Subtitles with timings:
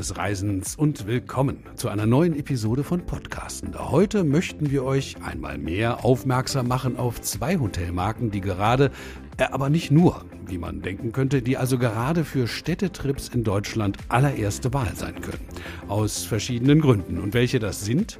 [0.00, 3.78] Des Reisens und willkommen zu einer neuen Episode von Podcasten.
[3.78, 8.92] Heute möchten wir euch einmal mehr aufmerksam machen auf zwei Hotelmarken, die gerade,
[9.36, 13.98] äh, aber nicht nur, wie man denken könnte, die also gerade für Städtetrips in Deutschland
[14.08, 15.44] allererste Wahl sein können.
[15.86, 17.18] Aus verschiedenen Gründen.
[17.18, 18.18] Und welche das sind,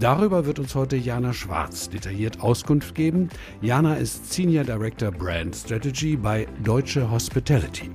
[0.00, 3.28] Darüber wird uns heute Jana Schwarz detailliert Auskunft geben.
[3.60, 7.90] Jana ist Senior Director Brand Strategy bei Deutsche Hospitality.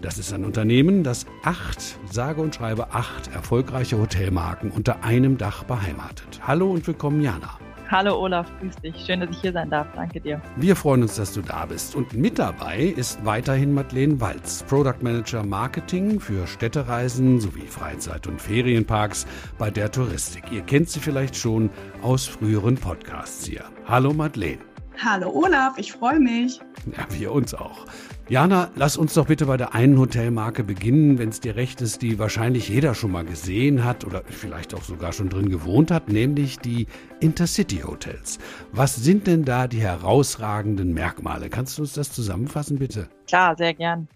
[0.00, 5.64] Das ist ein Unternehmen, das acht, sage und schreibe acht erfolgreiche Hotelmarken unter einem Dach
[5.64, 6.40] beheimatet.
[6.46, 7.58] Hallo und willkommen, Jana.
[7.90, 8.94] Hallo Olaf, grüß dich.
[9.06, 9.88] Schön, dass ich hier sein darf.
[9.96, 10.40] Danke dir.
[10.56, 11.96] Wir freuen uns, dass du da bist.
[11.96, 18.40] Und mit dabei ist weiterhin Madeleine Walz, Product Manager Marketing für Städtereisen sowie Freizeit- und
[18.40, 19.26] Ferienparks
[19.56, 20.44] bei der Touristik.
[20.52, 21.70] Ihr kennt sie vielleicht schon
[22.02, 23.64] aus früheren Podcasts hier.
[23.86, 24.58] Hallo Madeleine.
[25.04, 26.60] Hallo Olaf, ich freue mich.
[26.96, 27.86] Ja, wir uns auch.
[28.28, 32.02] Jana, lass uns doch bitte bei der einen Hotelmarke beginnen, wenn es dir recht ist,
[32.02, 36.08] die wahrscheinlich jeder schon mal gesehen hat oder vielleicht auch sogar schon drin gewohnt hat,
[36.08, 36.88] nämlich die
[37.20, 38.40] Intercity Hotels.
[38.72, 41.48] Was sind denn da die herausragenden Merkmale?
[41.48, 43.08] Kannst du uns das zusammenfassen, bitte?
[43.28, 44.08] Klar, sehr gern.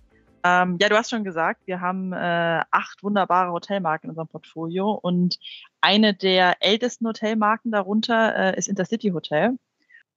[0.43, 4.91] Ähm, ja, du hast schon gesagt, wir haben äh, acht wunderbare Hotelmarken in unserem Portfolio
[4.91, 5.39] und
[5.81, 9.57] eine der ältesten Hotelmarken darunter äh, ist Intercity Hotel.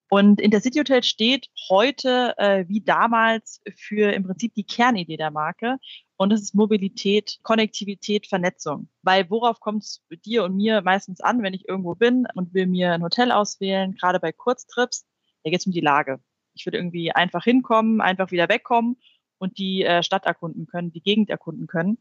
[0.09, 5.77] Und Intercity Hotel steht heute äh, wie damals für im Prinzip die Kernidee der Marke.
[6.17, 8.89] Und das ist Mobilität, Konnektivität, Vernetzung.
[9.01, 12.67] Weil worauf kommt es dir und mir meistens an, wenn ich irgendwo bin und will
[12.67, 15.05] mir ein Hotel auswählen, gerade bei Kurztrips,
[15.43, 16.19] da geht es um die Lage.
[16.53, 18.97] Ich will irgendwie einfach hinkommen, einfach wieder wegkommen
[19.39, 21.97] und die äh, Stadt erkunden können, die Gegend erkunden können.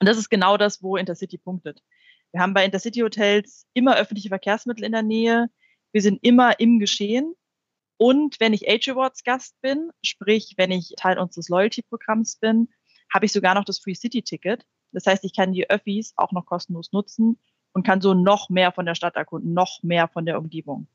[0.00, 1.82] Und das ist genau das, wo Intercity punktet.
[2.32, 5.48] Wir haben bei Intercity Hotels immer öffentliche Verkehrsmittel in der Nähe.
[5.92, 7.34] Wir sind immer im Geschehen.
[7.96, 12.68] Und wenn ich Age Awards Gast bin, sprich, wenn ich Teil unseres Loyalty-Programms bin,
[13.12, 14.64] habe ich sogar noch das Free City Ticket.
[14.92, 17.38] Das heißt, ich kann die Öffis auch noch kostenlos nutzen
[17.72, 20.88] und kann so noch mehr von der Stadt erkunden, noch mehr von der Umgebung.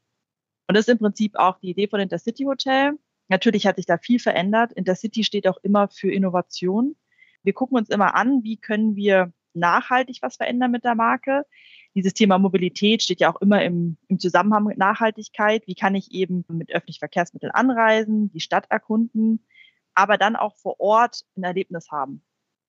[0.67, 2.97] Und das ist im Prinzip auch die Idee von Intercity Hotel.
[3.27, 4.73] Natürlich hat sich da viel verändert.
[4.73, 6.95] Intercity steht auch immer für Innovation.
[7.43, 11.45] Wir gucken uns immer an, wie können wir nachhaltig was verändern mit der Marke
[11.95, 15.65] dieses Thema Mobilität steht ja auch immer im, im Zusammenhang mit Nachhaltigkeit.
[15.65, 19.45] Wie kann ich eben mit öffentlichen Verkehrsmitteln anreisen, die Stadt erkunden,
[19.93, 22.21] aber dann auch vor Ort ein Erlebnis haben.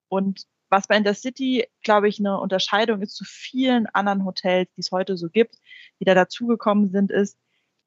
[0.08, 4.92] Und was bei Intercity, glaube ich, eine Unterscheidung ist zu vielen anderen Hotels, die es
[4.92, 5.56] heute so gibt,
[6.00, 7.36] die da dazugekommen sind, ist,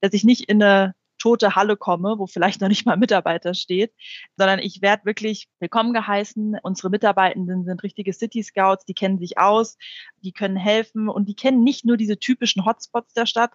[0.02, 3.54] dass ich nicht in eine tote Halle komme, wo vielleicht noch nicht mal ein Mitarbeiter
[3.54, 3.94] steht,
[4.38, 6.58] sondern ich werde wirklich willkommen geheißen.
[6.64, 9.78] Unsere Mitarbeitenden sind richtige City Scouts, die kennen sich aus,
[10.24, 13.52] die können helfen und die kennen nicht nur diese typischen Hotspots der Stadt,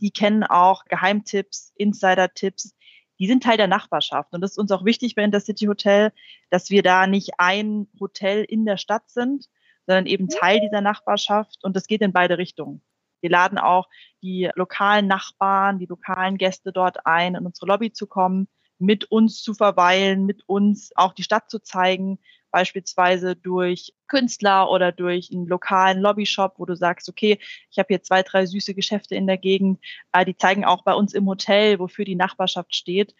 [0.00, 2.74] die kennen auch Geheimtipps, Insider-Tipps,
[3.18, 4.32] die sind Teil der Nachbarschaft.
[4.32, 6.12] Und das ist uns auch wichtig bei Intercity Hotel,
[6.50, 9.48] dass wir da nicht ein Hotel in der Stadt sind,
[9.86, 11.58] sondern eben Teil dieser Nachbarschaft.
[11.62, 12.82] Und das geht in beide Richtungen.
[13.20, 13.88] Wir laden auch
[14.22, 18.48] die lokalen Nachbarn, die lokalen Gäste dort ein, in unsere Lobby zu kommen,
[18.78, 22.18] mit uns zu verweilen, mit uns auch die Stadt zu zeigen,
[22.50, 27.38] beispielsweise durch Künstler oder durch einen lokalen Lobbyshop, wo du sagst, okay,
[27.70, 29.80] ich habe hier zwei, drei süße Geschäfte in der Gegend,
[30.12, 33.14] äh, die zeigen auch bei uns im Hotel, wofür die Nachbarschaft steht.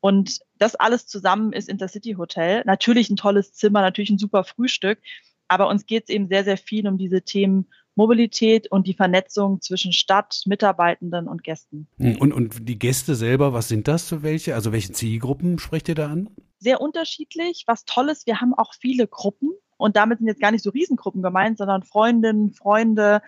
[0.00, 2.62] Und das alles zusammen ist Intercity Hotel.
[2.66, 5.00] Natürlich ein tolles Zimmer, natürlich ein super Frühstück,
[5.48, 9.60] aber uns geht es eben sehr, sehr viel um diese Themen Mobilität und die Vernetzung
[9.60, 11.88] zwischen Stadt, Mitarbeitenden und Gästen.
[11.98, 14.54] Hm, und, und die Gäste selber, was sind das für welche?
[14.54, 16.30] Also welche Zielgruppen sprecht ihr da an?
[16.58, 17.64] Sehr unterschiedlich.
[17.66, 19.50] Was toll ist, wir haben auch viele Gruppen.
[19.76, 23.22] Und damit sind jetzt gar nicht so Riesengruppen gemeint, sondern Freundinnen, Freunde,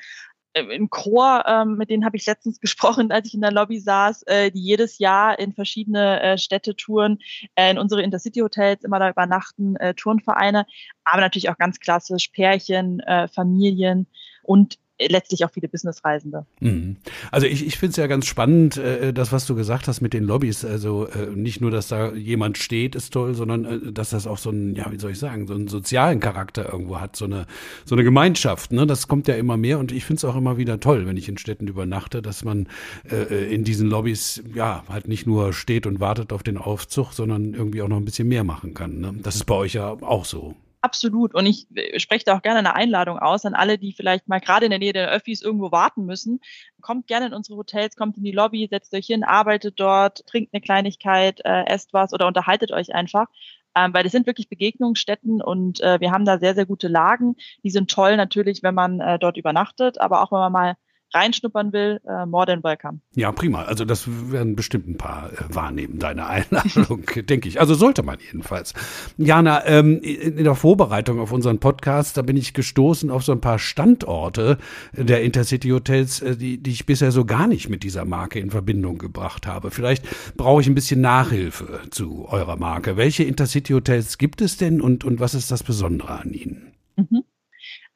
[0.57, 3.79] äh, im Chor, ähm, mit denen habe ich letztens gesprochen, als ich in der Lobby
[3.79, 7.19] saß, äh, die jedes Jahr in verschiedene äh, Städte touren,
[7.55, 10.67] äh, in unsere Intercity-Hotels immer da übernachten, äh, Turnvereine,
[11.05, 14.07] aber natürlich auch ganz klassisch Pärchen, äh, Familien
[14.47, 16.47] und letztlich auch viele Businessreisende.
[16.61, 16.97] Mhm.
[17.31, 20.15] Also ich, ich finde es ja ganz spannend, äh, das, was du gesagt hast mit
[20.15, 20.65] den Lobbys.
[20.65, 24.39] Also äh, nicht nur, dass da jemand steht, ist toll, sondern äh, dass das auch
[24.39, 27.47] so einen, ja, wie soll ich sagen, so einen sozialen Charakter irgendwo hat, so eine,
[27.85, 28.73] so eine Gemeinschaft.
[28.73, 28.87] Ne?
[28.87, 31.29] Das kommt ja immer mehr und ich finde es auch immer wieder toll, wenn ich
[31.29, 32.69] in Städten übernachte, dass man
[33.11, 37.53] äh, in diesen Lobbys ja halt nicht nur steht und wartet auf den Aufzug, sondern
[37.53, 39.01] irgendwie auch noch ein bisschen mehr machen kann.
[39.01, 39.15] Ne?
[39.23, 40.57] Das ist bei euch ja auch so.
[40.87, 41.35] Absolut.
[41.35, 44.39] Und ich äh, spreche da auch gerne eine Einladung aus an alle, die vielleicht mal
[44.39, 46.39] gerade in der Nähe der Öffis irgendwo warten müssen.
[46.81, 50.55] Kommt gerne in unsere Hotels, kommt in die Lobby, setzt euch hin, arbeitet dort, trinkt
[50.55, 53.27] eine Kleinigkeit, äh, esst was oder unterhaltet euch einfach.
[53.75, 57.35] Ähm, weil es sind wirklich Begegnungsstätten und äh, wir haben da sehr, sehr gute Lagen.
[57.65, 60.77] Die sind toll natürlich, wenn man äh, dort übernachtet, aber auch wenn man mal
[61.15, 63.01] reinschnuppern will, äh, more than welcome.
[63.15, 63.63] Ja, prima.
[63.63, 67.61] Also das werden bestimmt ein paar äh, wahrnehmen, deine Einladung, denke ich.
[67.61, 68.75] Also sollte man jedenfalls.
[69.17, 73.41] Jana, ähm, in der Vorbereitung auf unseren Podcast, da bin ich gestoßen auf so ein
[73.41, 74.59] paar Standorte
[74.93, 78.51] der Intercity Hotels, äh, die, die ich bisher so gar nicht mit dieser Marke in
[78.51, 79.71] Verbindung gebracht habe.
[79.71, 80.05] Vielleicht
[80.37, 82.97] brauche ich ein bisschen Nachhilfe zu eurer Marke.
[82.97, 86.66] Welche Intercity Hotels gibt es denn und, und was ist das Besondere an ihnen?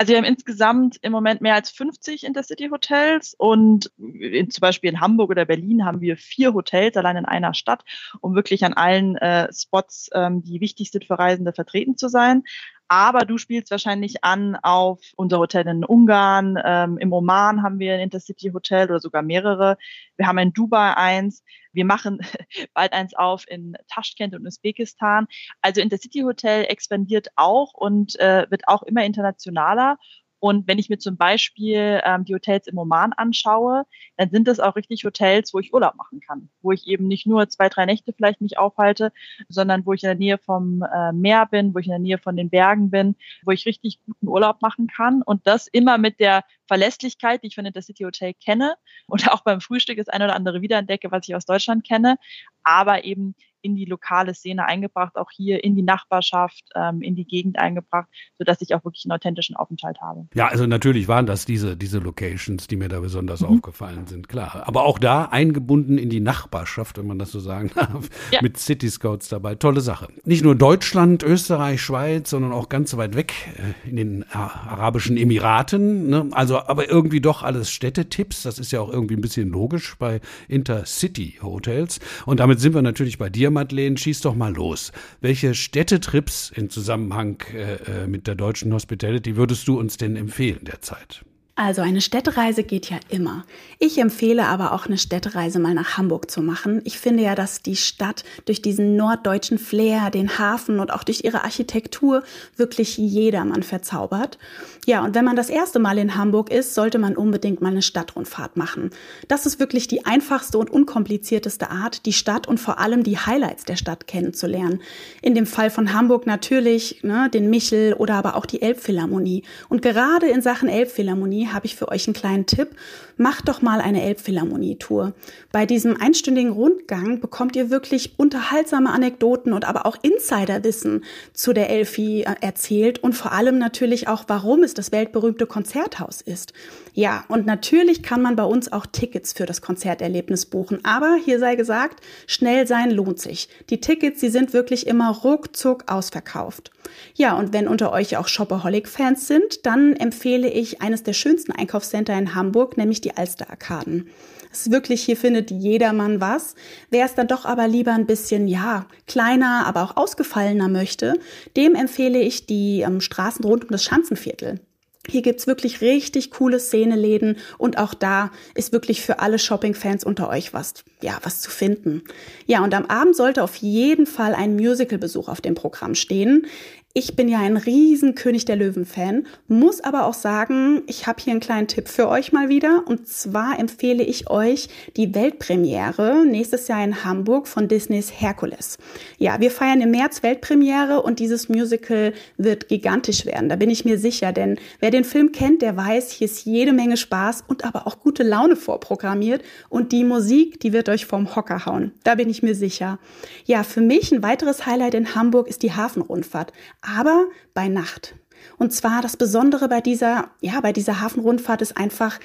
[0.00, 5.02] Also wir haben insgesamt im Moment mehr als 50 Intercity-Hotels und in, zum Beispiel in
[5.02, 7.84] Hamburg oder Berlin haben wir vier Hotels allein in einer Stadt,
[8.22, 12.44] um wirklich an allen äh, Spots, ähm, die wichtig sind für Reisende, vertreten zu sein.
[12.92, 16.58] Aber du spielst wahrscheinlich an auf unser Hotel in Ungarn.
[16.64, 19.76] Ähm, Im Oman haben wir ein Intercity-Hotel oder sogar mehrere.
[20.16, 21.44] Wir haben in Dubai eins.
[21.72, 22.18] Wir machen
[22.74, 25.28] bald eins auf in Taschkent und Usbekistan.
[25.62, 29.96] Also Intercity Hotel expandiert auch und äh, wird auch immer internationaler.
[30.40, 33.84] Und wenn ich mir zum Beispiel ähm, die Hotels im Oman anschaue,
[34.16, 37.26] dann sind das auch richtig Hotels, wo ich Urlaub machen kann, wo ich eben nicht
[37.26, 39.12] nur zwei, drei Nächte vielleicht mich aufhalte,
[39.48, 42.18] sondern wo ich in der Nähe vom äh, Meer bin, wo ich in der Nähe
[42.18, 45.22] von den Bergen bin, wo ich richtig guten Urlaub machen kann.
[45.22, 48.74] Und das immer mit der Verlässlichkeit, die ich von Intercity Hotel kenne
[49.06, 52.16] und auch beim Frühstück das eine oder andere wiederentdecke, was ich aus Deutschland kenne,
[52.62, 57.24] aber eben in die lokale Szene eingebracht, auch hier in die Nachbarschaft, ähm, in die
[57.24, 58.08] Gegend eingebracht,
[58.38, 60.26] sodass ich auch wirklich einen authentischen Aufenthalt habe.
[60.34, 63.48] Ja, also natürlich waren das diese, diese Locations, die mir da besonders mhm.
[63.48, 64.62] aufgefallen sind, klar.
[64.66, 68.40] Aber auch da eingebunden in die Nachbarschaft, wenn man das so sagen darf, ja.
[68.42, 69.54] mit City Scouts dabei.
[69.54, 70.08] Tolle Sache.
[70.24, 76.08] Nicht nur Deutschland, Österreich, Schweiz, sondern auch ganz weit weg äh, in den Arabischen Emiraten.
[76.08, 76.28] Ne?
[76.32, 78.42] Also aber irgendwie doch alles Städtetipps.
[78.42, 82.00] Das ist ja auch irgendwie ein bisschen logisch bei Intercity Hotels.
[82.26, 84.92] Und damit sind wir natürlich bei dir Madeleine, schieß doch mal los.
[85.20, 90.64] Welche Städtetrips in Zusammenhang äh, äh, mit der deutschen Hospitality würdest du uns denn empfehlen
[90.64, 91.24] derzeit?
[91.62, 93.44] Also eine Städtereise geht ja immer.
[93.78, 96.80] Ich empfehle aber auch eine Städtereise mal nach Hamburg zu machen.
[96.84, 101.22] Ich finde ja, dass die Stadt durch diesen norddeutschen Flair, den Hafen und auch durch
[101.22, 102.22] ihre Architektur
[102.56, 104.38] wirklich jedermann verzaubert.
[104.86, 107.82] Ja, und wenn man das erste Mal in Hamburg ist, sollte man unbedingt mal eine
[107.82, 108.90] Stadtrundfahrt machen.
[109.28, 113.66] Das ist wirklich die einfachste und unkomplizierteste Art, die Stadt und vor allem die Highlights
[113.66, 114.80] der Stadt kennenzulernen.
[115.20, 119.42] In dem Fall von Hamburg natürlich ne, den Michel oder aber auch die Elbphilharmonie.
[119.68, 122.70] Und gerade in Sachen Elbphilharmonie habe ich für euch einen kleinen Tipp.
[123.16, 125.14] Macht doch mal eine Elbphilharmonie-Tour.
[125.52, 131.70] Bei diesem einstündigen Rundgang bekommt ihr wirklich unterhaltsame Anekdoten und aber auch Insiderwissen zu der
[131.70, 136.52] Elfi äh, erzählt und vor allem natürlich auch, warum es das weltberühmte Konzerthaus ist.
[136.94, 140.84] Ja, und natürlich kann man bei uns auch Tickets für das Konzerterlebnis buchen.
[140.84, 143.48] Aber hier sei gesagt, schnell sein lohnt sich.
[143.70, 146.70] Die Tickets, die sind wirklich immer ruckzuck ausverkauft.
[147.14, 152.16] Ja, und wenn unter euch auch Shopaholic-Fans sind, dann empfehle ich eines der schönsten Einkaufscenter
[152.18, 154.10] in Hamburg, nämlich die Alster Arkaden.
[154.52, 156.54] Es ist wirklich, hier findet jedermann was.
[156.90, 161.14] Wer es dann doch aber lieber ein bisschen, ja, kleiner, aber auch ausgefallener möchte,
[161.56, 164.60] dem empfehle ich die ähm, Straßen rund um das Schanzenviertel.
[165.08, 170.28] Hier gibt's wirklich richtig coole Szeneläden und auch da ist wirklich für alle Shopping-Fans unter
[170.28, 172.02] euch was, ja, was zu finden.
[172.46, 176.46] Ja, und am Abend sollte auf jeden Fall ein Musical-Besuch auf dem Programm stehen.
[176.92, 181.30] Ich bin ja ein riesen König der Löwen-Fan, muss aber auch sagen, ich habe hier
[181.30, 182.82] einen kleinen Tipp für euch mal wieder.
[182.84, 188.76] Und zwar empfehle ich euch die Weltpremiere nächstes Jahr in Hamburg von Disneys Herkules.
[189.18, 193.48] Ja, wir feiern im März Weltpremiere und dieses Musical wird gigantisch werden.
[193.48, 196.72] Da bin ich mir sicher, denn wer den Film kennt, der weiß, hier ist jede
[196.72, 199.44] Menge Spaß und aber auch gute Laune vorprogrammiert.
[199.68, 201.92] Und die Musik, die wird euch vom Hocker hauen.
[202.02, 202.98] Da bin ich mir sicher.
[203.44, 208.14] Ja, für mich ein weiteres Highlight in Hamburg ist die Hafenrundfahrt aber bei Nacht.
[208.58, 212.18] Und zwar das Besondere bei dieser, ja, bei dieser Hafenrundfahrt ist einfach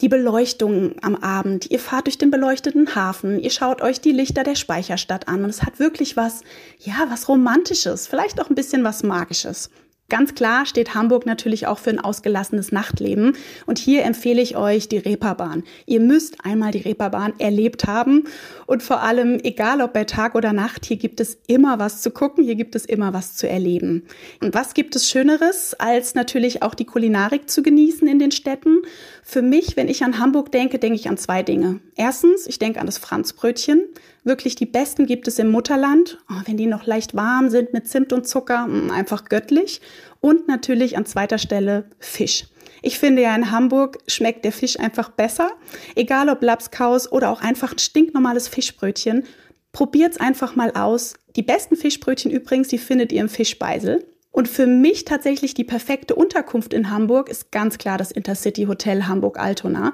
[0.00, 1.70] die Beleuchtung am Abend.
[1.70, 5.50] Ihr fahrt durch den beleuchteten Hafen, ihr schaut euch die Lichter der Speicherstadt an und
[5.50, 6.42] es hat wirklich was,
[6.78, 9.70] ja, was Romantisches, vielleicht auch ein bisschen was Magisches.
[10.12, 13.32] Ganz klar steht Hamburg natürlich auch für ein ausgelassenes Nachtleben.
[13.64, 15.62] Und hier empfehle ich euch die Reeperbahn.
[15.86, 18.24] Ihr müsst einmal die Reeperbahn erlebt haben.
[18.66, 22.10] Und vor allem, egal ob bei Tag oder Nacht, hier gibt es immer was zu
[22.10, 24.02] gucken, hier gibt es immer was zu erleben.
[24.42, 28.82] Und was gibt es Schöneres, als natürlich auch die Kulinarik zu genießen in den Städten?
[29.22, 31.80] Für mich, wenn ich an Hamburg denke, denke ich an zwei Dinge.
[31.96, 33.86] Erstens, ich denke an das Franzbrötchen.
[34.24, 36.18] Wirklich die besten gibt es im Mutterland.
[36.30, 39.80] Oh, wenn die noch leicht warm sind mit Zimt und Zucker, mm, einfach göttlich.
[40.20, 42.44] Und natürlich an zweiter Stelle Fisch.
[42.82, 45.50] Ich finde ja in Hamburg schmeckt der Fisch einfach besser.
[45.94, 49.24] Egal ob Lapskaus oder auch einfach ein stinknormales Fischbrötchen.
[49.72, 51.14] Probiert's einfach mal aus.
[51.34, 54.04] Die besten Fischbrötchen übrigens, die findet ihr im Fischbeisel.
[54.32, 59.04] Und für mich tatsächlich die perfekte Unterkunft in Hamburg ist ganz klar das Intercity Hotel
[59.04, 59.92] Hamburg-Altona.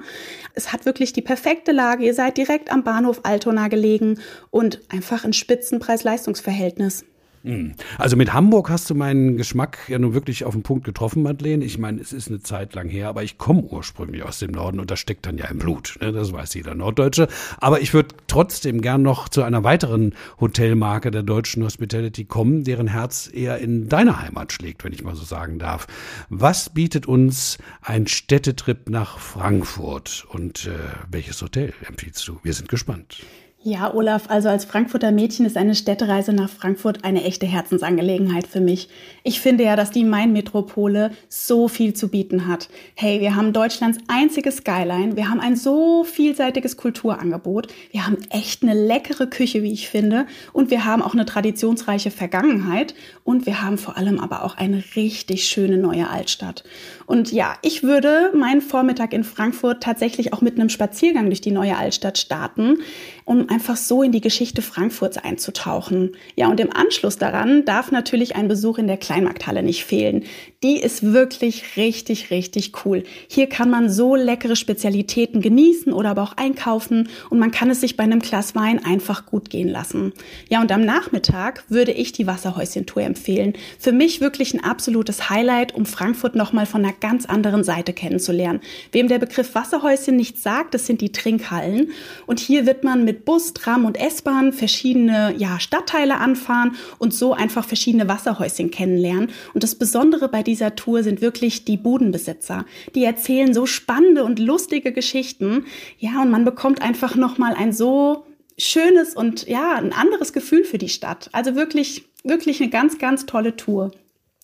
[0.53, 2.05] Es hat wirklich die perfekte Lage.
[2.05, 4.19] Ihr seid direkt am Bahnhof Altona gelegen
[4.49, 7.03] und einfach ein Spitzenpreis-Leistungs-Verhältnis.
[7.43, 7.73] Hm.
[7.97, 11.63] Also mit Hamburg hast du meinen Geschmack ja nun wirklich auf den Punkt getroffen, Madeleine.
[11.63, 14.79] Ich meine, es ist eine Zeit lang her, aber ich komme ursprünglich aus dem Norden
[14.79, 15.97] und das steckt dann ja im Blut.
[16.01, 16.11] Ne?
[16.11, 17.27] Das weiß jeder Norddeutsche.
[17.57, 22.87] Aber ich würde trotzdem gern noch zu einer weiteren Hotelmarke der deutschen Hospitality kommen, deren
[22.87, 25.87] Herz eher in deiner Heimat schlägt, wenn ich mal so sagen darf.
[26.29, 30.71] Was bietet uns ein Städtetrip nach Frankfurt und äh,
[31.09, 32.39] welches Hotel empfiehlst du?
[32.43, 33.23] Wir sind gespannt.
[33.61, 38.61] Ja, Olaf, also als Frankfurter Mädchen ist eine Städtereise nach Frankfurt eine echte Herzensangelegenheit für
[38.61, 38.87] mich.
[39.23, 42.69] Ich finde ja, dass die Main-Metropole so viel zu bieten hat.
[42.95, 48.63] Hey, wir haben Deutschlands einziges Skyline, wir haben ein so vielseitiges Kulturangebot, wir haben echt
[48.63, 53.61] eine leckere Küche, wie ich finde, und wir haben auch eine traditionsreiche Vergangenheit und wir
[53.61, 56.63] haben vor allem aber auch eine richtig schöne neue Altstadt.
[57.09, 61.49] Und ja, ich würde meinen Vormittag in Frankfurt tatsächlich auch mit einem Spaziergang durch die
[61.49, 62.77] neue Altstadt starten,
[63.25, 66.11] um einfach so in die Geschichte Frankfurts einzutauchen.
[66.35, 70.23] Ja, und im Anschluss daran darf natürlich ein Besuch in der Kleinmarkthalle nicht fehlen.
[70.61, 73.05] Die ist wirklich richtig, richtig cool.
[73.29, 77.79] Hier kann man so leckere Spezialitäten genießen oder aber auch einkaufen und man kann es
[77.79, 80.11] sich bei einem Glas Wein einfach gut gehen lassen.
[80.49, 83.53] Ja, und am Nachmittag würde ich die Wasserhäuschen-Tour empfehlen.
[83.77, 88.59] Für mich wirklich ein absolutes Highlight, um Frankfurt nochmal von einer ganz anderen Seite kennenzulernen.
[88.91, 91.91] Wem der Begriff Wasserhäuschen nicht sagt, das sind die Trinkhallen.
[92.27, 97.31] Und hier wird man mit Bus Tram und S-Bahn verschiedene ja, Stadtteile anfahren und so
[97.31, 99.31] einfach verschiedene Wasserhäuschen kennenlernen.
[99.53, 102.65] Und das Besondere bei dieser Tour sind wirklich die Budenbesitzer.
[102.95, 105.65] Die erzählen so spannende und lustige Geschichten.
[105.99, 108.25] Ja, und man bekommt einfach nochmal ein so
[108.57, 111.29] schönes und ja, ein anderes Gefühl für die Stadt.
[111.33, 113.91] Also wirklich, wirklich eine ganz, ganz tolle Tour.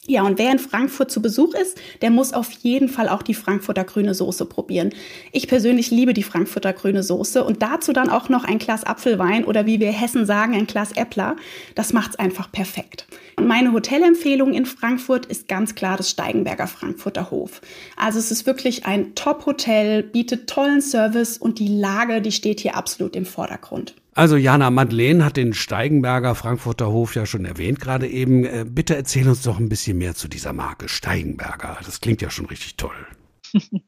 [0.07, 3.33] Ja, und wer in Frankfurt zu Besuch ist, der muss auf jeden Fall auch die
[3.33, 4.91] Frankfurter grüne Soße probieren.
[5.31, 9.45] Ich persönlich liebe die Frankfurter grüne Soße und dazu dann auch noch ein Glas Apfelwein
[9.45, 11.35] oder wie wir Hessen sagen, ein Glas Äppler.
[11.73, 13.07] Das macht's einfach perfekt.
[13.41, 17.61] Meine Hotelempfehlung in Frankfurt ist ganz klar das Steigenberger Frankfurter Hof.
[17.97, 22.77] Also es ist wirklich ein Top-Hotel, bietet tollen Service und die Lage, die steht hier
[22.77, 23.95] absolut im Vordergrund.
[24.15, 28.45] Also Jana Madeleine hat den Steigenberger Frankfurter Hof ja schon erwähnt gerade eben.
[28.45, 31.77] Äh, bitte erzähl uns doch ein bisschen mehr zu dieser Marke Steigenberger.
[31.83, 32.95] Das klingt ja schon richtig toll.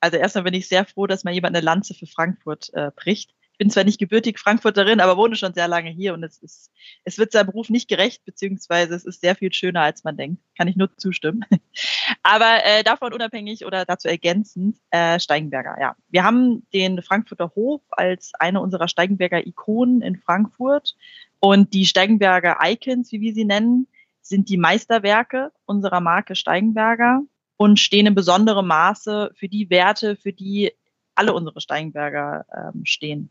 [0.00, 3.35] Also erstmal bin ich sehr froh, dass mal jemand eine Lanze für Frankfurt äh, bricht
[3.58, 6.70] bin zwar nicht gebürtig Frankfurterin, aber wohne schon sehr lange hier und es ist,
[7.04, 10.42] es wird seinem Beruf nicht gerecht, beziehungsweise es ist sehr viel schöner, als man denkt.
[10.56, 11.44] Kann ich nur zustimmen.
[12.22, 15.96] aber äh, davon unabhängig oder dazu ergänzend, äh, Steigenberger, ja.
[16.08, 20.96] Wir haben den Frankfurter Hof als eine unserer Steigenberger Ikonen in Frankfurt
[21.40, 23.86] und die Steigenberger Icons, wie wir sie nennen,
[24.20, 27.22] sind die Meisterwerke unserer Marke Steigenberger
[27.56, 30.72] und stehen in besonderem Maße für die Werte, für die
[31.14, 33.30] alle unsere Steigenberger ähm, stehen.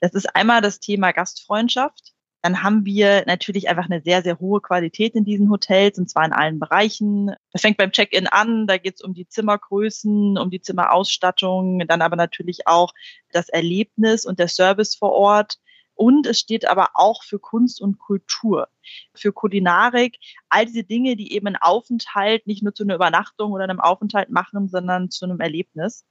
[0.00, 2.14] Das ist einmal das Thema Gastfreundschaft.
[2.44, 6.26] Dann haben wir natürlich einfach eine sehr, sehr hohe Qualität in diesen Hotels und zwar
[6.26, 7.34] in allen Bereichen.
[7.52, 12.02] Das fängt beim Check-in an, da geht es um die Zimmergrößen, um die Zimmerausstattung, dann
[12.02, 12.92] aber natürlich auch
[13.32, 15.56] das Erlebnis und der Service vor Ort.
[15.94, 18.68] Und es steht aber auch für Kunst und Kultur,
[19.14, 20.18] für Kulinarik,
[20.50, 24.28] all diese Dinge, die eben einen Aufenthalt nicht nur zu einer Übernachtung oder einem Aufenthalt
[24.28, 26.04] machen, sondern zu einem Erlebnis.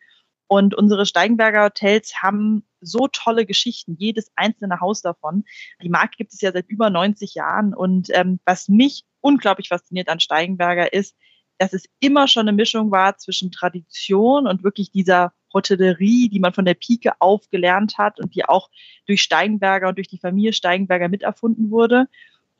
[0.47, 5.45] Und unsere Steigenberger Hotels haben so tolle Geschichten, jedes einzelne Haus davon.
[5.81, 7.73] Die Marke gibt es ja seit über 90 Jahren.
[7.73, 11.15] Und ähm, was mich unglaublich fasziniert an Steigenberger ist,
[11.57, 16.53] dass es immer schon eine Mischung war zwischen Tradition und wirklich dieser Hotellerie, die man
[16.53, 18.69] von der Pike auf gelernt hat und die auch
[19.05, 22.07] durch Steigenberger und durch die Familie Steigenberger miterfunden wurde.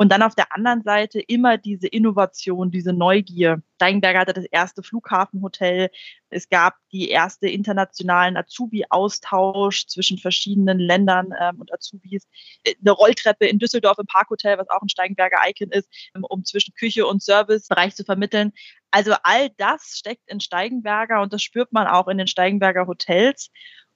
[0.04, 3.64] Und dann auf der anderen Seite immer diese Innovation, diese Neugier.
[3.76, 5.90] Steigenberger hatte das erste Flughafenhotel.
[6.30, 12.28] Es gab die erste internationalen Azubi-Austausch zwischen verschiedenen Ländern ähm, und Azubis.
[12.68, 15.88] Eine Rolltreppe in Düsseldorf im Parkhotel, was auch ein Steigenberger Icon ist,
[16.22, 18.52] um zwischen Küche und Servicebereich zu vermitteln.
[18.92, 23.52] Also all das steckt in Steigenberger und das spürt man auch in den Steigenberger Hotels.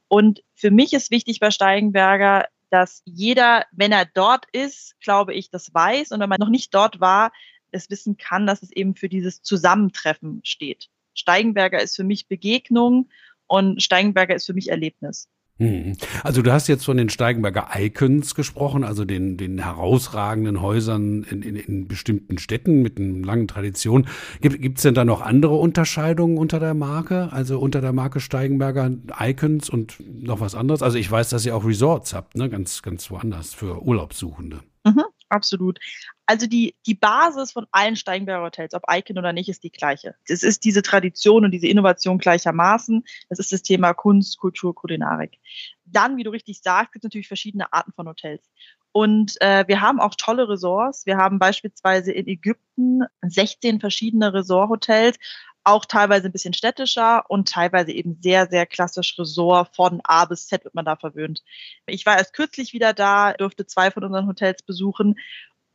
[0.07, 5.49] Und für mich ist wichtig bei Steigenberger, dass jeder, wenn er dort ist, glaube ich,
[5.49, 7.31] das weiß und wenn man noch nicht dort war,
[7.71, 10.89] es wissen kann, dass es eben für dieses Zusammentreffen steht.
[11.13, 13.09] Steigenberger ist für mich Begegnung
[13.47, 15.29] und Steigenberger ist für mich Erlebnis.
[15.59, 15.97] Hm.
[16.23, 21.41] Also du hast jetzt von den Steigenberger Icons gesprochen, also den, den herausragenden Häusern in,
[21.41, 24.07] in, in bestimmten Städten mit einer langen Tradition.
[24.41, 28.91] Gibt es denn da noch andere Unterscheidungen unter der Marke, also unter der Marke Steigenberger
[29.19, 30.83] Icons und noch was anderes?
[30.83, 32.49] Also ich weiß, dass ihr auch Resorts habt, ne?
[32.49, 34.59] ganz, ganz woanders für Urlaubssuchende.
[34.85, 35.79] Mhm, absolut.
[36.27, 40.15] Also die, die Basis von allen Steigenberger Hotels, ob Icon oder nicht, ist die gleiche.
[40.27, 43.05] Es ist diese Tradition und diese Innovation gleichermaßen.
[43.29, 45.39] Das ist das Thema Kunst, Kultur, Kulinarik.
[45.85, 48.43] Dann, wie du richtig sagst, gibt es natürlich verschiedene Arten von Hotels.
[48.91, 51.05] Und äh, wir haben auch tolle Resorts.
[51.05, 55.17] Wir haben beispielsweise in Ägypten 16 verschiedene Resort-Hotels,
[55.63, 60.47] auch teilweise ein bisschen städtischer und teilweise eben sehr, sehr klassisch Resort von A bis
[60.47, 61.43] Z wird man da verwöhnt.
[61.85, 65.15] Ich war erst kürzlich wieder da, durfte zwei von unseren Hotels besuchen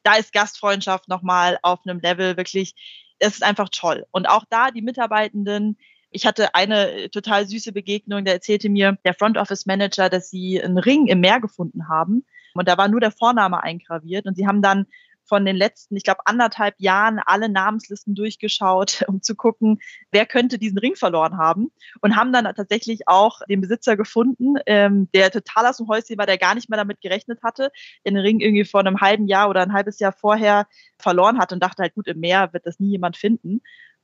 [0.03, 2.75] da ist Gastfreundschaft nochmal auf einem Level wirklich,
[3.19, 4.07] es ist einfach toll.
[4.11, 5.79] Und auch da die Mitarbeitenden,
[6.11, 10.63] ich hatte eine total süße Begegnung, da erzählte mir der Front Office Manager, dass sie
[10.63, 12.25] einen Ring im Meer gefunden haben.
[12.55, 14.27] Und da war nur der Vorname eingraviert.
[14.27, 14.87] Und sie haben dann
[15.25, 19.79] von den letzten, ich glaube, anderthalb Jahren alle Namenslisten durchgeschaut, um zu gucken,
[20.11, 21.73] wer könnte diesen Ring verloren haben.
[22.01, 26.27] Und haben dann tatsächlich auch den Besitzer gefunden, ähm, der total aus dem Häuschen war,
[26.27, 27.71] der gar nicht mehr damit gerechnet hatte,
[28.07, 30.67] den Ring irgendwie vor einem halben Jahr oder ein halbes Jahr vorher
[30.99, 33.61] verloren hat und dachte halt, gut, im Meer wird das nie jemand finden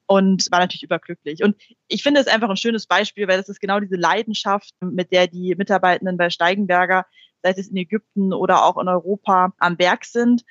[0.08, 1.42] und war natürlich überglücklich.
[1.44, 1.56] Und
[1.86, 5.26] ich finde es einfach ein schönes Beispiel, weil das ist genau diese Leidenschaft, mit der
[5.26, 7.04] die Mitarbeitenden bei Steigenberger,
[7.42, 10.44] sei es in Ägypten oder auch in Europa, am Berg sind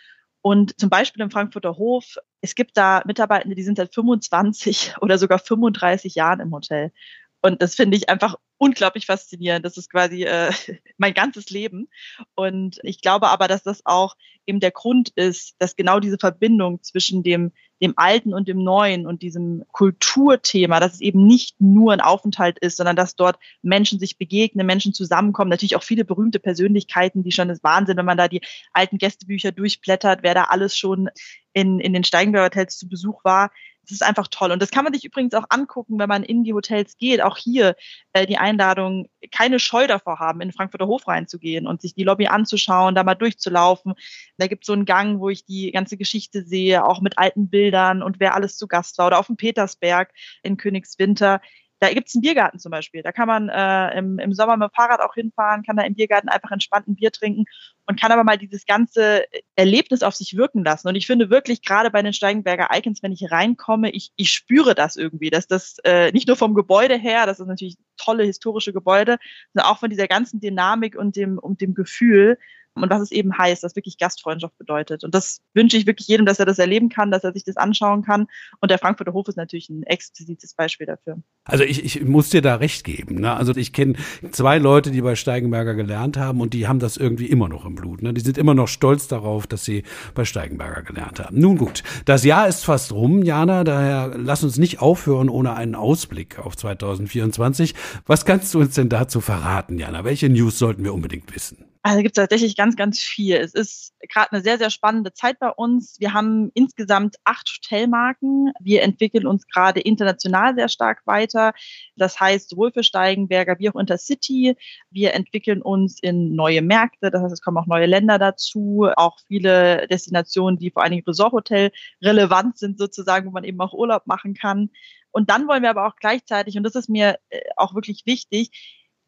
[0.48, 5.18] und zum Beispiel im Frankfurter Hof, es gibt da Mitarbeitende, die sind seit 25 oder
[5.18, 6.94] sogar 35 Jahren im Hotel.
[7.42, 9.66] Und das finde ich einfach unglaublich faszinierend.
[9.66, 10.52] Das ist quasi äh,
[10.98, 11.88] mein ganzes Leben.
[12.36, 14.16] Und ich glaube aber, dass das auch
[14.46, 17.52] eben der Grund ist, dass genau diese Verbindung zwischen dem,
[17.82, 22.58] dem Alten und dem Neuen und diesem Kulturthema, dass es eben nicht nur ein Aufenthalt
[22.60, 25.50] ist, sondern dass dort Menschen sich begegnen, Menschen zusammenkommen.
[25.50, 28.42] Natürlich auch viele berühmte Persönlichkeiten, die schon das Wahnsinn, wenn man da die
[28.74, 31.10] alten Gästebücher durchblättert, wer da alles schon
[31.54, 33.52] in, in den Steigenberger Hotels zu Besuch war
[33.88, 34.52] das ist einfach toll.
[34.52, 37.22] Und das kann man sich übrigens auch angucken, wenn man in die Hotels geht.
[37.22, 37.76] Auch hier
[38.14, 42.04] äh, die Einladung, keine Scheu davor haben, in den Frankfurter Hof reinzugehen und sich die
[42.04, 43.94] Lobby anzuschauen, da mal durchzulaufen.
[44.38, 47.50] Da gibt es so einen Gang, wo ich die ganze Geschichte sehe, auch mit alten
[47.50, 49.08] Bildern und wer alles zu Gast war.
[49.08, 50.12] Oder auf dem Petersberg
[50.44, 51.42] in Königswinter.
[51.80, 53.04] Da gibt's einen Biergarten zum Beispiel.
[53.04, 55.96] Da kann man äh, im, im Sommer mit dem Fahrrad auch hinfahren, kann da im
[55.96, 57.46] Biergarten einfach entspannt ein Bier trinken
[57.86, 59.26] und kann aber mal dieses ganze
[59.56, 60.88] Erlebnis auf sich wirken lassen.
[60.88, 64.74] Und ich finde wirklich, gerade bei den Steigenberger Icons, wenn ich reinkomme, ich, ich spüre
[64.74, 68.74] das irgendwie, dass das äh, nicht nur vom Gebäude her, das ist natürlich tolle historische
[68.74, 69.18] Gebäude,
[69.54, 72.38] sondern auch von dieser ganzen Dynamik und dem, und dem Gefühl,
[72.84, 75.04] und was es eben heißt, was wirklich Gastfreundschaft bedeutet.
[75.04, 77.58] Und das wünsche ich wirklich jedem, dass er das erleben kann, dass er sich das
[77.58, 78.28] anschauen kann.
[78.62, 81.22] Und der Frankfurter Hof ist natürlich ein explizites Beispiel dafür.
[81.46, 83.22] Also ich, ich muss dir da recht geben.
[83.22, 83.34] Ne?
[83.34, 83.94] Also ich kenne
[84.32, 87.76] zwei Leute, die bei Steigenberger gelernt haben und die haben das irgendwie immer noch im
[87.76, 88.02] Blut.
[88.02, 88.14] Ne?
[88.14, 91.40] Die sind immer noch stolz darauf, dass sie bei Steigenberger gelernt haben.
[91.40, 93.64] Nun gut, das Jahr ist fast rum, Jana.
[93.64, 97.74] Daher lass uns nicht aufhören ohne einen Ausblick auf 2024.
[98.06, 100.04] Was kannst du uns denn dazu verraten, Jana?
[100.04, 101.67] Welche News sollten wir unbedingt wissen?
[101.84, 103.36] Also gibt es tatsächlich ganz, ganz viel.
[103.36, 106.00] Es ist gerade eine sehr, sehr spannende Zeit bei uns.
[106.00, 108.52] Wir haben insgesamt acht Hotelmarken.
[108.60, 111.54] Wir entwickeln uns gerade international sehr stark weiter.
[111.96, 114.56] Das heißt, sowohl für Steigenberger wie auch Intercity.
[114.90, 117.12] Wir entwickeln uns in neue Märkte.
[117.12, 118.90] Das heißt, es kommen auch neue Länder dazu.
[118.96, 123.74] Auch viele Destinationen, die vor allen Dingen Resorthotel relevant sind sozusagen, wo man eben auch
[123.74, 124.70] Urlaub machen kann.
[125.12, 128.52] Und dann wollen wir aber auch gleichzeitig, und das ist mir äh, auch wirklich wichtig,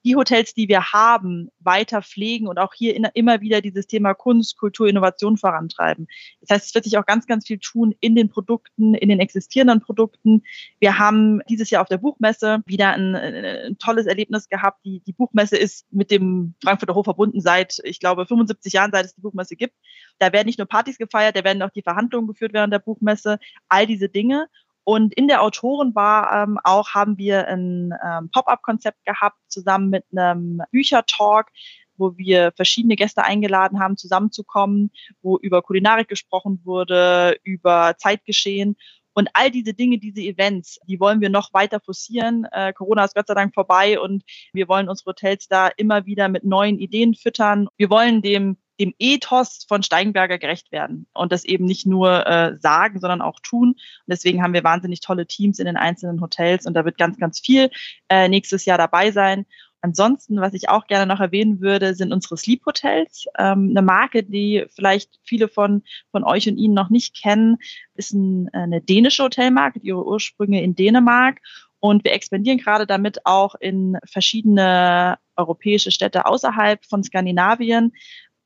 [0.06, 4.14] die Hotels, die wir haben, weiter pflegen und auch hier in, immer wieder dieses Thema
[4.14, 6.08] Kunst, Kultur, Innovation vorantreiben.
[6.42, 9.20] Das heißt, es wird sich auch ganz, ganz viel tun in den Produkten, in den
[9.20, 10.44] existierenden Produkten.
[10.80, 14.86] Wir haben dieses Jahr auf der Buchmesse wieder ein, ein tolles Erlebnis gehabt.
[14.86, 19.06] Die, die Buchmesse ist mit dem Frankfurter Hof verbunden seit, ich glaube, 75 Jahren, seit
[19.06, 19.76] es die Buchmesse gibt.
[20.18, 23.40] Da werden nicht nur Partys gefeiert, da werden auch die Verhandlungen geführt während der Buchmesse,
[23.68, 24.48] all diese Dinge.
[24.90, 30.64] Und in der Autorenbar ähm, auch haben wir ein ähm, Pop-up-Konzept gehabt, zusammen mit einem
[30.72, 31.52] Büchertalk,
[31.96, 34.90] wo wir verschiedene Gäste eingeladen haben, zusammenzukommen,
[35.22, 38.78] wo über Kulinarik gesprochen wurde, über Zeitgeschehen.
[39.14, 42.48] Und all diese Dinge, diese Events, die wollen wir noch weiter forcieren.
[42.52, 44.24] Äh, Corona ist Gott sei Dank vorbei und
[44.54, 47.68] wir wollen unsere Hotels da immer wieder mit neuen Ideen füttern.
[47.78, 52.58] Wir wollen dem dem Ethos von Steigenberger gerecht werden und das eben nicht nur äh,
[52.60, 53.70] sagen, sondern auch tun.
[53.70, 57.18] Und deswegen haben wir wahnsinnig tolle Teams in den einzelnen Hotels und da wird ganz,
[57.18, 57.70] ganz viel
[58.10, 59.46] äh, nächstes Jahr dabei sein.
[59.82, 63.26] Ansonsten, was ich auch gerne noch erwähnen würde, sind unsere Sleep Hotels.
[63.38, 67.58] Ähm, eine Marke, die vielleicht viele von, von euch und Ihnen noch nicht kennen,
[67.96, 71.40] ist ein, eine dänische Hotelmarke, ihre Ursprünge in Dänemark.
[71.80, 77.94] Und wir expandieren gerade damit auch in verschiedene europäische Städte außerhalb von Skandinavien,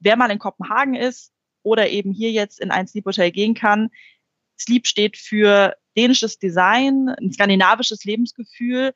[0.04, 1.32] wer mal in Kopenhagen ist
[1.64, 3.90] oder eben hier jetzt in ein Sleep Hotel gehen kann,
[4.60, 8.94] Sleep steht für dänisches Design, ein skandinavisches Lebensgefühl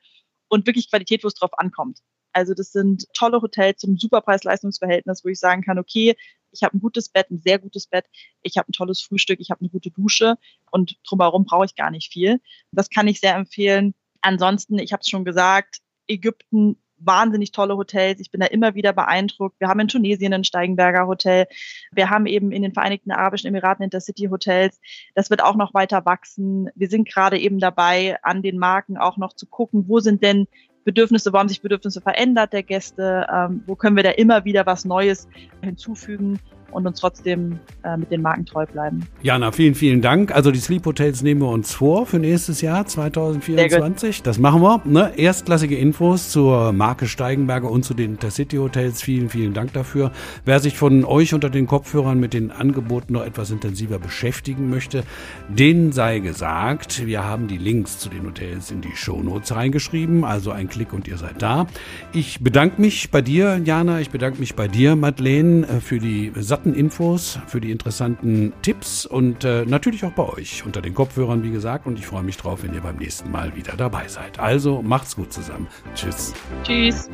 [0.48, 2.00] und wirklich Qualität, wo es drauf ankommt.
[2.32, 6.14] Also das sind tolle Hotels zum super Preis-Leistungs-Verhältnis, wo ich sagen kann, okay,
[6.52, 8.06] ich habe ein gutes Bett, ein sehr gutes Bett,
[8.42, 10.36] ich habe ein tolles Frühstück, ich habe eine gute Dusche
[10.70, 12.40] und drumherum brauche ich gar nicht viel.
[12.72, 13.94] Das kann ich sehr empfehlen.
[14.22, 18.20] Ansonsten, ich habe es schon gesagt, Ägypten wahnsinnig tolle Hotels.
[18.20, 19.60] Ich bin da immer wieder beeindruckt.
[19.60, 21.46] Wir haben in Tunesien ein Steigenberger Hotel.
[21.92, 24.80] Wir haben eben in den Vereinigten Arabischen Emiraten Intercity Hotels.
[25.14, 26.70] Das wird auch noch weiter wachsen.
[26.74, 30.46] Wir sind gerade eben dabei, an den Marken auch noch zu gucken, wo sind denn
[30.84, 34.64] Bedürfnisse, wo haben sich Bedürfnisse verändert der Gäste, ähm, wo können wir da immer wieder
[34.64, 35.28] was Neues
[35.62, 36.38] hinzufügen
[36.70, 39.06] und uns trotzdem äh, mit den Marken treu bleiben.
[39.22, 40.34] Jana, vielen, vielen Dank.
[40.34, 44.22] Also die Sleep Hotels nehmen wir uns vor für nächstes Jahr 2024.
[44.22, 44.82] Das machen wir.
[44.84, 45.12] Ne?
[45.16, 49.02] Erstklassige Infos zur Marke Steigenberger und zu den Intercity Hotels.
[49.02, 50.12] Vielen, vielen Dank dafür.
[50.44, 55.04] Wer sich von euch unter den Kopfhörern mit den Angeboten noch etwas intensiver beschäftigen möchte,
[55.48, 60.24] denen sei gesagt, wir haben die Links zu den Hotels in die Shownotes reingeschrieben.
[60.24, 61.66] Also ein Klick und ihr seid da.
[62.12, 64.00] Ich bedanke mich bei dir, Jana.
[64.00, 68.52] Ich bedanke mich bei dir, Madeleine, äh, für die Sachen satten Infos, für die interessanten
[68.62, 71.86] Tipps und äh, natürlich auch bei euch unter den Kopfhörern, wie gesagt.
[71.86, 74.40] Und ich freue mich drauf, wenn ihr beim nächsten Mal wieder dabei seid.
[74.40, 75.68] Also macht's gut zusammen.
[75.94, 76.34] Tschüss.
[76.64, 77.08] Tschüss.